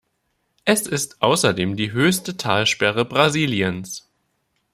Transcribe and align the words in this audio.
Er 0.65 0.73
ist 0.73 1.21
außerdem 1.21 1.75
die 1.75 1.91
höchste 1.91 2.35
Talsperre 2.35 3.05
Brasiliens. 3.05 4.09